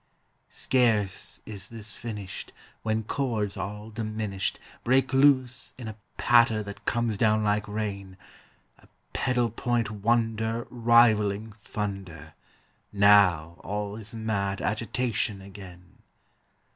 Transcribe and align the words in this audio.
Scarce 0.49 1.41
is 1.45 1.69
this 1.69 1.93
finished 1.93 2.51
When 2.81 3.03
chords 3.03 3.55
all 3.55 3.91
diminished 3.91 4.59
Break 4.83 5.13
loose 5.13 5.75
in 5.77 5.87
a 5.87 5.95
patter 6.17 6.63
that 6.63 6.85
comes 6.85 7.17
down 7.17 7.43
like 7.43 7.67
rain, 7.67 8.17
A 8.79 8.87
pedal 9.13 9.51
point 9.51 9.91
wonder 9.91 10.65
Rivaling 10.71 11.51
thunder. 11.51 12.33
Now 12.91 13.57
all 13.63 13.95
is 13.95 14.15
mad 14.15 14.59
agitation 14.59 15.39
again. 15.39 15.99